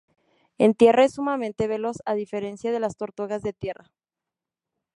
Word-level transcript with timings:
En 0.57 0.73
tierra 0.73 1.03
es 1.05 1.13
sumamente 1.13 1.67
veloz, 1.67 1.97
a 2.05 2.15
diferencia 2.15 2.71
de 2.71 2.79
las 2.79 2.97
tortugas 2.97 3.43
de 3.43 3.53
tierra. 3.53 3.91